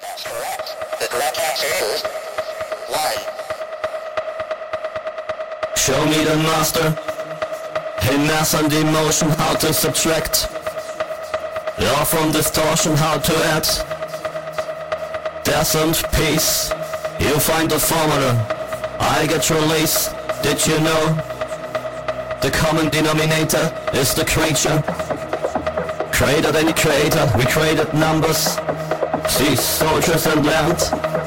[0.00, 0.76] That's correct.
[1.00, 2.02] The correct answer is
[2.88, 3.20] one.
[5.76, 6.96] Show me the master.
[8.12, 10.48] In mass and emotion, how to subtract.
[11.80, 13.66] Law from distortion, how to add.
[15.74, 16.70] And peace.
[17.18, 18.32] You find the formula.
[19.00, 20.08] I get release.
[20.42, 21.14] Did you know?
[22.40, 24.80] The common denominator is the creature.
[26.12, 28.56] Created any creator, we created numbers.
[29.28, 30.78] See soldiers and land,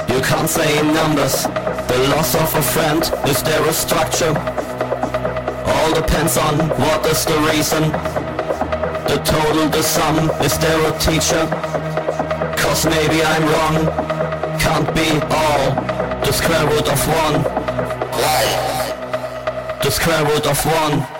[0.09, 1.44] you can't say in numbers.
[1.44, 4.34] The loss of a friend, is there a structure?
[5.73, 7.84] All depends on what is the reason.
[9.09, 11.45] The total, the sum, is there a teacher?
[12.57, 15.76] Cause maybe I'm wrong, can't be all.
[16.26, 17.43] The square root of one,
[18.13, 18.49] One.
[19.84, 21.19] the square root of one.